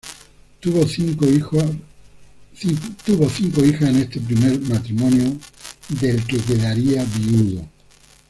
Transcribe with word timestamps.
Tuvo 0.59 0.87
cinco 0.87 1.27
hijas 1.27 1.63
en 3.85 3.95
este 3.97 4.19
primer 4.19 4.59
matrimonio, 4.61 5.37
con 5.87 6.09
el 6.09 6.27
cual 6.27 6.43
quedaría 6.47 7.05
viudo. 7.19 7.69